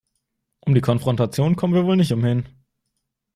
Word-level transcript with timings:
Um 0.61 0.73
die 0.73 0.81
Konfrontation 0.81 1.55
kommen 1.55 1.75
wir 1.75 1.85
wohl 1.85 1.95
nicht 1.95 2.11
umhin. 2.11 2.47